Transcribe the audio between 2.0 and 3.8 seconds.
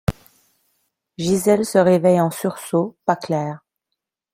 en sursaut, pas claire.